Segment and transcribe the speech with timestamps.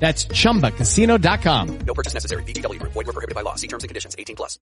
[0.00, 1.78] That's chumbacasino.com.
[1.86, 2.42] No purchase necessary.
[2.44, 2.92] VGW Group.
[2.92, 3.54] Void were prohibited by law.
[3.54, 4.16] See terms and conditions.
[4.18, 4.58] 18 plus.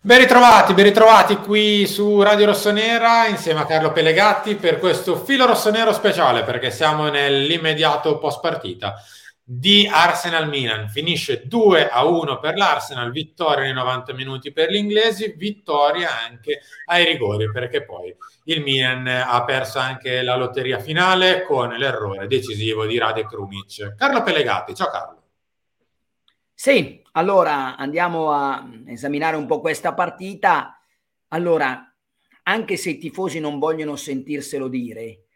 [0.00, 5.44] Ben ritrovati, ben ritrovati qui su Radio Rossonera insieme a Carlo Pellegatti per questo filo
[5.44, 8.94] rossonero speciale perché siamo nell'immediato post partita
[9.50, 10.90] di Arsenal Milan.
[10.90, 16.60] Finisce 2 a 1 per l'Arsenal, vittoria nei 90 minuti per gli inglesi, vittoria anche
[16.84, 22.84] ai rigori perché poi il Milan ha perso anche la lotteria finale con l'errore decisivo
[22.84, 23.94] di Rade Krunic.
[23.96, 25.22] Carlo Pellegatti, ciao Carlo.
[26.52, 30.78] Sì, allora andiamo a esaminare un po' questa partita.
[31.28, 31.90] Allora,
[32.42, 35.27] anche se i tifosi non vogliono sentirselo dire,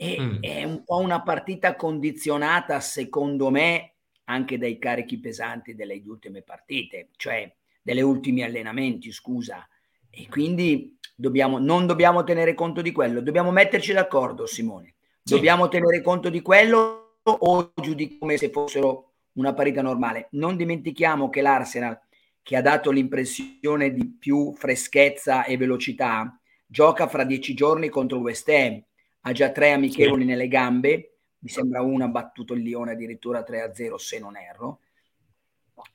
[0.00, 0.36] è, mm.
[0.40, 7.10] è un po' una partita condizionata, secondo me, anche dai carichi pesanti delle ultime partite,
[7.16, 9.68] cioè delle ultimi allenamenti, scusa.
[10.08, 14.94] E quindi dobbiamo, non dobbiamo tenere conto di quello, dobbiamo metterci d'accordo, Simone.
[15.22, 15.34] Sì.
[15.34, 20.28] Dobbiamo tenere conto di quello o giudico come se fossero una parità normale.
[20.30, 22.00] Non dimentichiamo che l'Arsenal,
[22.40, 28.22] che ha dato l'impressione di più freschezza e velocità, gioca fra dieci giorni contro il
[28.22, 28.82] West Ham.
[29.22, 30.28] Ha già tre amichevoli sì.
[30.28, 34.80] nelle gambe, mi sembra una battuto il Lione addirittura 3-0 se non erro,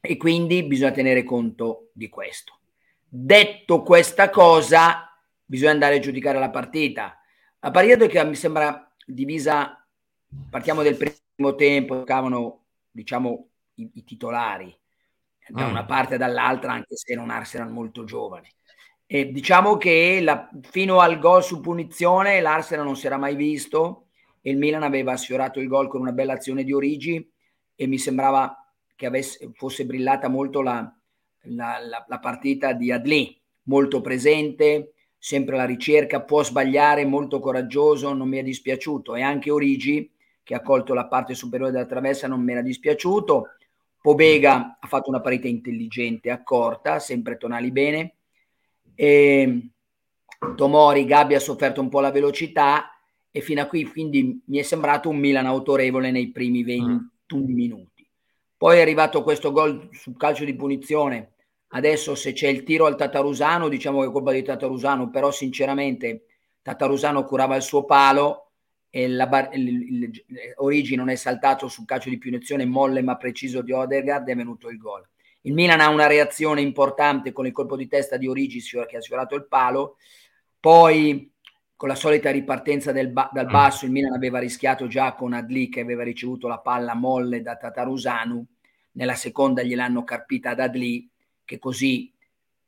[0.01, 2.59] e quindi bisogna tenere conto di questo.
[3.07, 5.09] Detto questa cosa,
[5.43, 7.19] bisogna andare a giudicare la partita.
[7.59, 9.85] La partita che mi sembra divisa,
[10.49, 14.75] partiamo del primo tempo, giocavano diciamo, i, i titolari
[15.47, 15.69] da mm.
[15.69, 18.53] una parte e dall'altra, anche se non Arsenal molto giovane.
[19.07, 24.07] E diciamo che la, fino al gol su punizione l'Arsenal non si era mai visto
[24.41, 27.31] e il Milan aveva sfiorato il gol con una bella azione di Origi
[27.75, 28.65] e mi sembrava
[28.95, 30.91] che avesse, fosse brillata molto la,
[31.41, 31.77] la,
[32.07, 38.37] la, partita di Adli, molto presente, sempre alla ricerca, può sbagliare, molto coraggioso, non mi
[38.37, 40.11] è dispiaciuto e anche Origi
[40.43, 43.49] che ha colto la parte superiore della traversa non mi era dispiaciuto.
[43.99, 48.13] Pobega ha fatto una parete intelligente, accorta, sempre tonali bene.
[48.95, 49.69] E
[50.55, 52.91] Tomori, Gabbi ha sofferto un po' la velocità
[53.31, 57.53] e fino a qui quindi mi è sembrato un Milan autorevole nei primi 21 mm.
[57.53, 58.07] minuti.
[58.57, 61.33] Poi è arrivato questo gol sul calcio di punizione.
[61.69, 66.25] Adesso se c'è il tiro al Tatarusano, diciamo che è colpa di Tatarusano, però sinceramente
[66.61, 68.51] Tatarusano curava il suo palo
[68.89, 70.23] e la bar- il, il,
[70.55, 74.69] Origi non è saltato sul calcio di punizione molle ma preciso di Odegaard è venuto
[74.69, 75.05] il gol.
[75.45, 79.01] Il Milan ha una reazione importante con il colpo di testa di Origi che ha
[79.01, 79.97] sfiorato il palo,
[80.59, 81.31] poi
[81.75, 85.81] con la solita ripartenza ba- dal basso il Milan aveva rischiato già con Adli che
[85.81, 88.43] aveva ricevuto la palla molle da Tatarusanu,
[88.93, 91.07] nella seconda gliel'hanno carpita ad Adli
[91.43, 92.11] che così,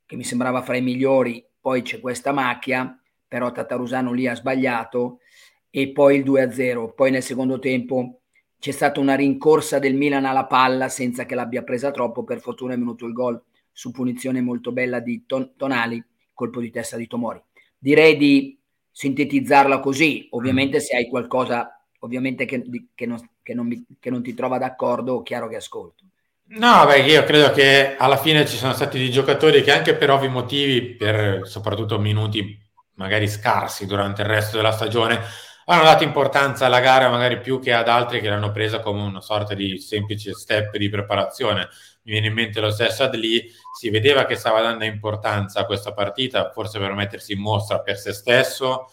[0.06, 2.96] che mi sembrava fra i migliori, poi c'è questa macchia,
[3.26, 5.18] però Tatarusanu lì ha sbagliato.
[5.70, 6.94] E poi il 2-0.
[6.94, 8.20] Poi nel secondo tempo
[8.58, 12.24] c'è stata una rincorsa del Milan alla palla senza che l'abbia presa troppo.
[12.24, 13.40] Per fortuna è venuto il gol
[13.72, 16.02] su punizione molto bella di ton- Tonali,
[16.34, 17.40] colpo di testa di Tomori.
[17.78, 18.58] Direi di
[18.90, 20.26] sintetizzarla così.
[20.30, 22.64] Ovviamente se hai qualcosa ovviamente che,
[22.94, 26.04] che, non, che, non, mi, che non ti trova d'accordo, chiaro che ascolto.
[26.50, 30.10] No, beh, io credo che alla fine ci sono stati dei giocatori che anche per
[30.10, 32.58] ovvi motivi, per soprattutto minuti
[32.94, 35.20] magari scarsi durante il resto della stagione,
[35.70, 39.20] hanno dato importanza alla gara magari più che ad altri che l'hanno presa come una
[39.20, 41.68] sorta di semplice step di preparazione.
[42.04, 45.92] Mi viene in mente lo stesso Adli, si vedeva che stava dando importanza a questa
[45.92, 48.86] partita, forse per mettersi in mostra per se stesso,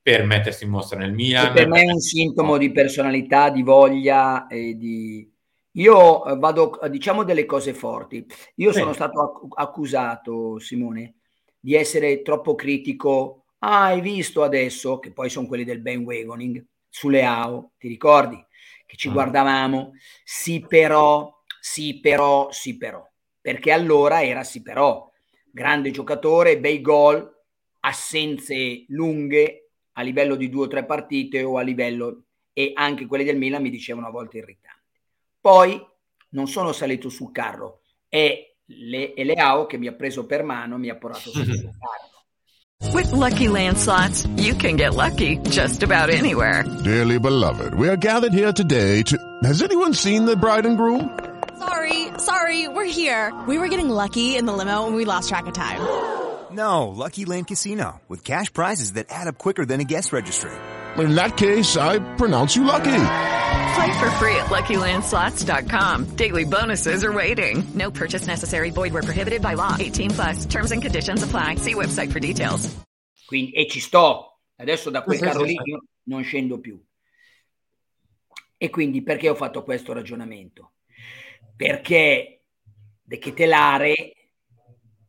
[0.00, 1.46] per mettersi in mostra nel Milan.
[1.46, 5.28] Che per me è un sintomo di personalità, di voglia e di...
[5.72, 8.24] Io eh, vado, diciamo delle cose forti.
[8.56, 8.78] Io sì.
[8.78, 11.14] sono stato accusato, Simone,
[11.58, 17.22] di essere troppo critico Ah, hai visto adesso, che poi sono quelli del bandwagoning, sulle
[17.24, 18.44] AO, ti ricordi?
[18.86, 19.12] Che ci Mm.
[19.12, 19.92] guardavamo,
[20.24, 23.08] sì però, sì però, sì però,
[23.40, 25.10] perché allora era sì però,
[25.50, 27.30] grande giocatore, bei gol,
[27.80, 33.24] assenze lunghe a livello di due o tre partite o a livello e anche quelli
[33.24, 34.80] del Milan mi dicevano a volte irritanti.
[35.40, 35.80] Poi
[36.30, 40.78] non sono salito sul carro, è le, è Leao che mi ha preso per mano,
[40.78, 42.11] mi ha portato sul carro.
[42.90, 46.64] With Lucky Land slots, you can get lucky just about anywhere.
[46.84, 49.16] Dearly beloved, we are gathered here today to.
[49.44, 51.18] Has anyone seen the bride and groom?
[51.58, 53.32] Sorry, sorry, we're here.
[53.46, 55.80] We were getting lucky in the limo and we lost track of time.
[56.50, 60.52] No, Lucky Land Casino, with cash prizes that add up quicker than a guest registry.
[60.98, 62.90] In that case, I pronounce you lucky.
[63.74, 66.16] Play for free at LuckyLandSlots.com.
[66.16, 67.64] Daily bonuses are waiting.
[67.74, 68.70] No purchase necessary.
[68.70, 69.76] Void where prohibited by law.
[69.78, 70.44] 18 plus.
[70.46, 71.56] Terms and conditions apply.
[71.56, 72.68] See website for details.
[73.26, 75.78] Quindi, e ci sto, adesso da quel Sì, carro lì sì.
[76.04, 76.78] non scendo più.
[78.58, 80.74] E quindi perché ho fatto questo ragionamento?
[81.56, 82.44] Perché
[83.02, 84.12] De Ketelare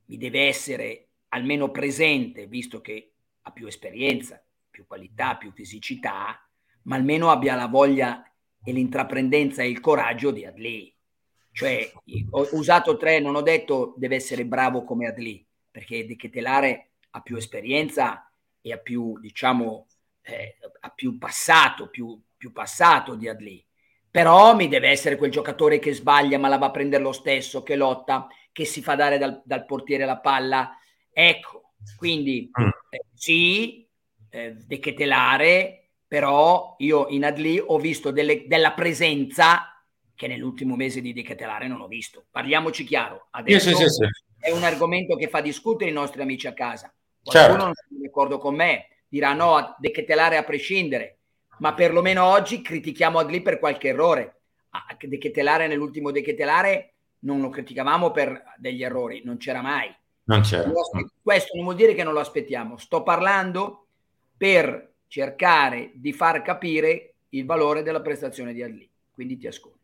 [0.06, 6.39] mi deve essere almeno presente, visto che ha più esperienza, più qualità, più fisicità,
[6.83, 8.24] ma almeno abbia la voglia
[8.63, 10.94] e l'intraprendenza e il coraggio di Adli.
[11.51, 11.92] Cioè,
[12.31, 17.21] ho usato tre, non ho detto deve essere bravo come Adli, perché De Ketelare ha
[17.21, 18.27] più esperienza
[18.60, 19.88] e ha più, diciamo,
[20.24, 23.63] eh, ha più passato, più, più passato di Adli.
[24.10, 27.63] Però mi deve essere quel giocatore che sbaglia ma la va a prendere lo stesso,
[27.63, 30.77] che lotta, che si fa dare dal, dal portiere la palla.
[31.12, 32.69] Ecco, quindi Mm.
[32.89, 33.88] eh, sì,
[34.30, 35.83] eh, De Ketelare,
[36.13, 39.83] però io in Adli ho visto delle- della presenza
[40.13, 42.25] che nell'ultimo mese di De Ketelare non ho visto.
[42.30, 43.30] Parliamoci chiaro.
[43.31, 44.06] Adesso sì, sì, sì.
[44.38, 46.94] è un argomento che fa discutere i nostri amici a casa.
[47.24, 47.63] Qualcuno Certo.
[47.63, 51.18] non è d'accordo con me, dirà no a De Ketelare a prescindere,
[51.57, 54.42] ma perlomeno oggi critichiamo Adli per qualche errore.
[54.69, 59.92] Ah, De Ketelare nell'ultimo De Ketelare non lo criticavamo per degli errori, non c'era mai.
[60.25, 60.69] Non c'era.
[61.24, 62.77] Questo non vuol dire che non lo aspettiamo.
[62.77, 63.88] Sto parlando
[64.38, 68.89] per cercare di far capire il valore della prestazione di Adli.
[69.12, 69.77] Quindi ti ascolto.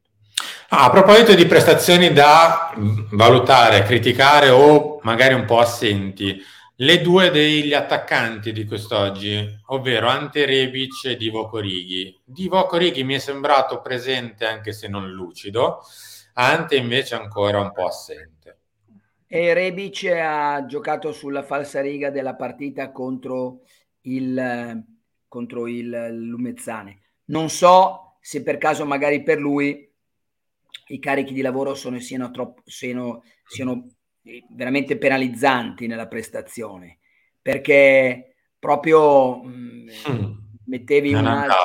[0.69, 2.73] Ah, a proposito di prestazioni da
[3.11, 6.41] valutare, criticare o magari un po' assenti,
[6.77, 12.19] le due degli attaccanti di quest'oggi, ovvero Ante Rebic e Divo Corighi.
[12.25, 15.83] Divo Corighi mi è sembrato presente anche se non lucido,
[16.33, 18.57] Ante invece ancora un po' assente.
[19.27, 23.59] E Rebic ha giocato sulla falsariga della partita contro
[24.01, 24.97] il,
[25.29, 26.99] contro il Lumezzane.
[27.25, 29.89] Non so se per caso magari per lui
[30.87, 33.87] i carichi di lavoro sono, siano, troppo, siano, siano
[34.23, 36.99] eh, veramente penalizzanti nella prestazione,
[37.41, 39.77] perché proprio mh,
[40.07, 40.31] Mm.
[40.65, 41.55] mettevi Non un altro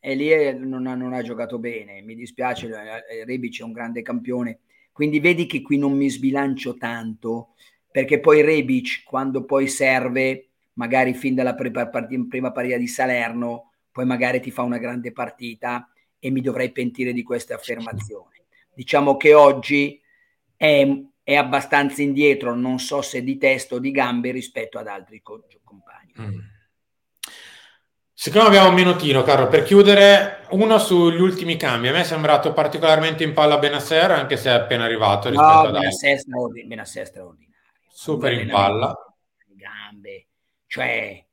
[0.00, 2.00] e lì eh, non ha, non ha giocato bene.
[2.00, 4.60] Mi dispiace, eh, Rebic è un grande campione.
[4.92, 7.54] Quindi vedi che qui non mi sbilancio tanto,
[7.90, 10.45] perché poi Rebic, quando poi serve,
[10.76, 16.30] magari fin dalla prima partita di Salerno, poi magari ti fa una grande partita e
[16.30, 18.36] mi dovrei pentire di queste affermazioni.
[18.74, 20.00] Diciamo che oggi
[20.54, 20.86] è,
[21.22, 25.46] è abbastanza indietro, non so se di testa o di gambe rispetto ad altri co-
[25.64, 26.12] compagni.
[26.20, 26.38] Mm.
[28.18, 31.88] Siccome abbiamo un minutino, Carlo, per chiudere, uno sugli ultimi cambi.
[31.88, 35.70] A me è sembrato particolarmente in palla Benasser, anche se è appena arrivato No.
[35.70, 37.54] Benasser straordin- Benasser straordinario.
[37.88, 38.94] Super in palla.
[39.48, 40.25] Gambe,
[40.76, 41.24] cioè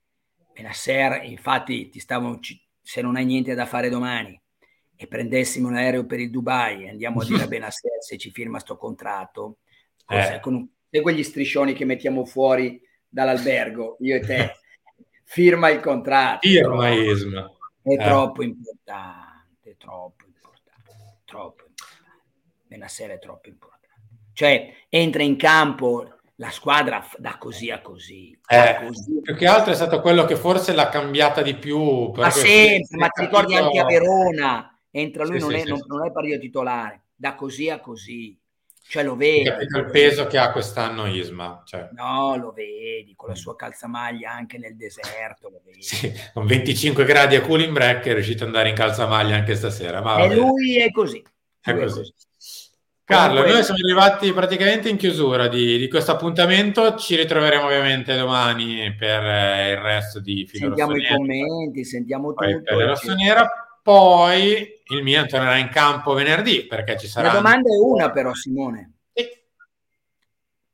[0.53, 2.39] Benasser, infatti ti stavo,
[2.81, 4.41] se non hai niente da fare domani
[4.95, 8.31] e prendessimo un aereo per il Dubai e andiamo a dire a Benasser se ci
[8.31, 9.57] firma sto contratto?
[10.07, 10.39] Eh.
[10.39, 14.53] con sai quegli striscioni che mettiamo fuori dall'albergo, io e te,
[15.25, 16.47] firma il contratto.
[16.47, 17.51] Firma Isma.
[17.81, 17.97] È Eh.
[17.97, 22.21] troppo importante, troppo importante, troppo importante.
[22.67, 23.87] Benasser è troppo importante.
[24.31, 28.37] Cioè, entra in campo la squadra da così a così.
[28.47, 29.21] da Eh, così.
[29.21, 32.11] più che altro è stato quello che forse l'ha cambiata di più.
[32.19, 35.65] Ma sempre, è ma ti ricordi anche a Verona, entra lui, Sì, non, sì, è,
[35.65, 38.39] sì, non, non è partito titolare, da così a così.
[38.87, 39.49] Cioè lo vedi.
[39.49, 41.61] capito il peso che ha quest'anno Isma.
[41.65, 45.97] Cioè, No, lo vedi, con la sua calzamaglia anche nel deserto, lo vedi.
[45.97, 50.01] sì, con 25 gradi a cooling break è riuscito ad andare in calzamaglia anche stasera.
[50.01, 51.23] Ma E vabbè, lui è così.
[51.61, 52.13] è Lui così.
[53.13, 56.95] Carlo, Comunque- noi siamo arrivati praticamente in chiusura di, di questo appuntamento.
[56.95, 61.45] Ci ritroveremo ovviamente domani per eh, il resto di Filo Sentiamo i Rossonera.
[61.45, 62.75] commenti, sentiamo Poi tutto.
[62.75, 63.49] per Rossonera.
[63.81, 67.27] Poi il Milan tornerà in campo venerdì perché ci sarà.
[67.27, 68.91] La domanda è una però, Simone.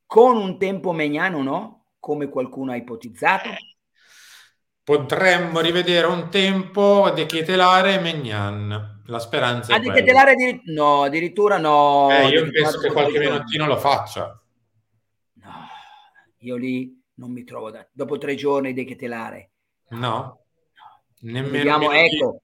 [0.05, 1.83] Con un tempo Megnano, no?
[1.99, 3.49] Come qualcuno ha ipotizzato?
[4.89, 8.98] potremmo rivedere un tempo De Ketelare e Megnan.
[9.09, 9.89] La speranza Ah, è di.
[9.91, 12.09] Ketelare addir- no, addirittura no.
[12.11, 13.31] Eh, io penso che qualche no.
[13.31, 14.39] minutino lo faccia.
[16.41, 17.85] Io lì non mi trovo da...
[17.91, 19.49] dopo tre giorni di Ketelare.
[19.89, 20.39] No?
[21.21, 22.41] Nemmeno Vediamo, ecco,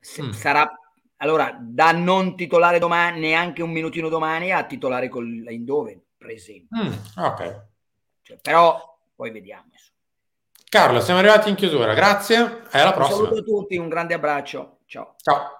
[0.00, 0.30] se- Mm.
[0.30, 0.70] sarà
[1.18, 6.78] allora da non titolare domani, neanche un minutino domani, a titolare con l'Eindhoven, per esempio.
[6.82, 6.92] Mm,
[7.24, 7.64] ok.
[8.22, 9.64] Cioè, però poi vediamo.
[10.68, 11.94] Carlo, siamo arrivati in chiusura.
[11.94, 13.16] Grazie e alla Un prossima.
[13.24, 14.78] saluto a tutti, un grande abbraccio.
[14.86, 15.14] Ciao.
[15.18, 15.55] Ciao.